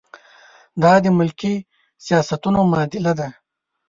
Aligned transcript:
دا 0.81 0.93
د 1.03 1.05
ملکي 1.17 1.55
سیاستونو 2.05 2.59
معادله 2.71 3.13
ده. 3.19 3.27